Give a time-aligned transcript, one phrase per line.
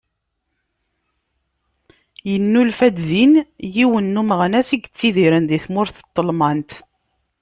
[2.29, 3.33] Yennulfa-d din
[3.75, 6.71] yiwen n umeɣnas i yettidiren di tmurt n Telmant.